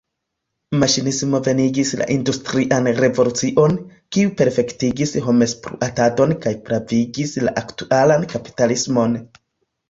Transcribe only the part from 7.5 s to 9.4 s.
aktualan kapitalismon.